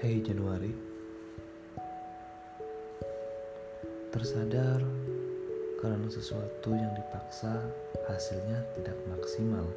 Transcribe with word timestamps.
Hey 0.00 0.16
Januari. 0.24 0.72
Tersadar 4.08 4.80
karena 5.76 6.08
sesuatu 6.08 6.72
yang 6.72 6.88
dipaksa 6.96 7.60
hasilnya 8.08 8.64
tidak 8.72 8.96
maksimal. 9.12 9.68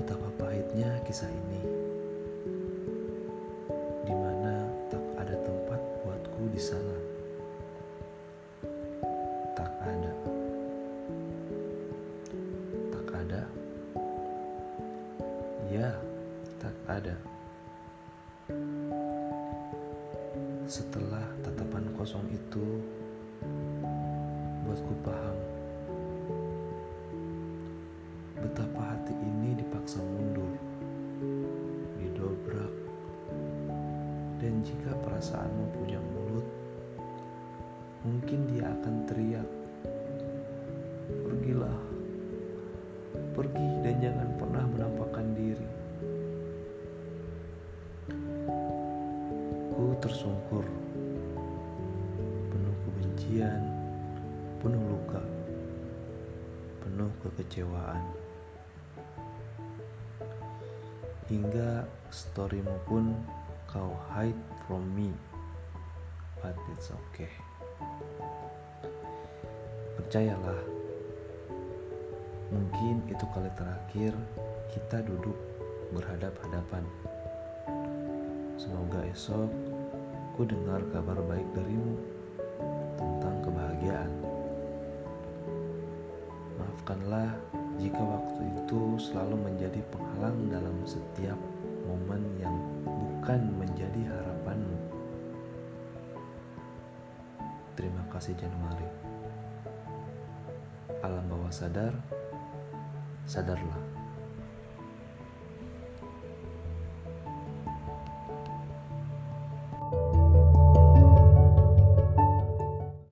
Betapa 0.00 0.32
pahitnya 0.40 0.96
kisah 1.04 1.28
ini 1.28 1.60
Di 4.08 4.14
mana 4.16 4.64
tak 4.88 5.04
ada 5.20 5.36
tempat 5.44 5.80
buatku 6.08 6.48
di 6.56 6.60
sana. 6.64 6.96
Tak 9.52 9.72
ada. 9.84 10.12
Tak 12.96 13.08
ada. 13.12 13.42
Ya, 15.68 15.92
tak 16.56 16.76
ada. 16.88 17.41
Setelah 20.66 21.26
tatapan 21.44 21.84
kosong 21.92 22.24
itu, 22.32 22.80
buatku 24.64 24.94
paham 25.04 25.36
betapa 28.42 28.96
hati 28.96 29.14
ini 29.14 29.54
dipaksa 29.54 30.02
mundur, 30.02 30.50
didobrak, 32.00 32.74
dan 34.42 34.58
jika 34.66 34.90
perasaanmu 35.06 35.70
punya 35.78 36.02
mulut, 36.02 36.46
mungkin 38.02 38.50
dia 38.50 38.66
akan 38.66 38.94
teriak, 39.06 39.48
"Pergilah, 41.22 41.91
tersungkur, 50.02 50.66
penuh 52.50 52.76
kebencian, 52.82 53.62
penuh 54.58 54.82
luka, 54.82 55.22
penuh 56.82 57.06
kekecewaan. 57.22 58.02
Hingga 61.30 61.86
storymu 62.10 62.74
pun 62.90 63.14
kau 63.70 63.94
hide 64.10 64.42
from 64.66 64.82
me, 64.90 65.14
but 66.42 66.58
it's 66.74 66.90
okay. 66.90 67.30
Percayalah, 70.02 70.66
mungkin 72.50 73.06
itu 73.06 73.22
kali 73.30 73.54
terakhir 73.54 74.18
kita 74.74 74.98
duduk 75.06 75.38
berhadap-hadapan. 75.94 76.82
Semoga 78.58 78.98
esok 79.08 79.81
ku 80.32 80.48
dengar 80.48 80.80
kabar 80.88 81.20
baik 81.28 81.44
darimu 81.52 81.92
tentang 82.96 83.36
kebahagiaan. 83.44 84.12
Maafkanlah 86.56 87.36
jika 87.76 88.00
waktu 88.00 88.42
itu 88.64 88.96
selalu 88.96 89.36
menjadi 89.36 89.84
penghalang 89.92 90.48
dalam 90.48 90.76
setiap 90.88 91.36
momen 91.84 92.24
yang 92.40 92.56
bukan 92.80 93.40
menjadi 93.60 94.08
harapanmu. 94.08 94.78
Terima 97.76 98.02
kasih 98.08 98.32
Januari. 98.32 98.88
Alam 101.04 101.28
bawah 101.28 101.52
sadar, 101.52 101.92
sadarlah. 103.28 104.01